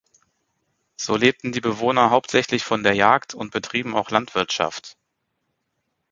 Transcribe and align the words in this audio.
So 0.97 1.15
lebten 1.15 1.51
die 1.51 1.61
Bewohner 1.61 2.09
hauptsächlich 2.09 2.63
von 2.63 2.81
der 2.81 2.95
Jagd 2.95 3.35
und 3.35 3.51
betrieben 3.51 3.95
auch 3.95 4.09
Landwirtschaft. 4.09 4.97